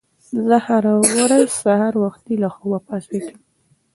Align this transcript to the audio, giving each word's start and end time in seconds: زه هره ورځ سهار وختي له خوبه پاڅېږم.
زه 0.47 0.55
هره 0.67 0.93
ورځ 1.19 1.47
سهار 1.63 1.93
وختي 2.03 2.33
له 2.43 2.49
خوبه 2.55 2.79
پاڅېږم. 2.87 3.37